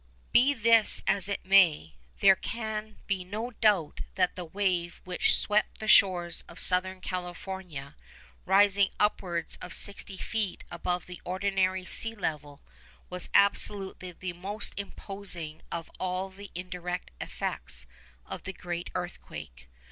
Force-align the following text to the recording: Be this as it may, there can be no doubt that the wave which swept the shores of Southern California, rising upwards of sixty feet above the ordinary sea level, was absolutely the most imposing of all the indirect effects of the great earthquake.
Be 0.31 0.55
this 0.55 1.03
as 1.05 1.29
it 1.29 1.45
may, 1.45 1.93
there 2.21 2.35
can 2.35 2.97
be 3.05 3.23
no 3.23 3.51
doubt 3.51 4.01
that 4.15 4.35
the 4.35 4.43
wave 4.45 4.99
which 5.03 5.37
swept 5.37 5.77
the 5.79 5.87
shores 5.87 6.43
of 6.49 6.59
Southern 6.59 7.01
California, 7.01 7.95
rising 8.47 8.89
upwards 8.99 9.59
of 9.61 9.75
sixty 9.75 10.17
feet 10.17 10.63
above 10.71 11.05
the 11.05 11.21
ordinary 11.23 11.85
sea 11.85 12.15
level, 12.15 12.61
was 13.11 13.29
absolutely 13.35 14.11
the 14.11 14.33
most 14.33 14.73
imposing 14.75 15.61
of 15.71 15.91
all 15.99 16.31
the 16.31 16.49
indirect 16.55 17.11
effects 17.21 17.85
of 18.25 18.41
the 18.45 18.53
great 18.53 18.89
earthquake. 18.95 19.67